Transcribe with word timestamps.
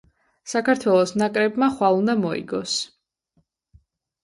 საქართველოს 0.53 1.13
ნაკრებმა 1.23 1.69
ხვალ 1.77 1.99
უნდა 2.01 2.17
მოიგოს 2.23 2.77